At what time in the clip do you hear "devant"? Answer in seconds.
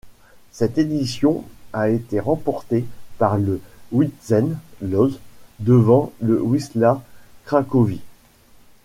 5.59-6.11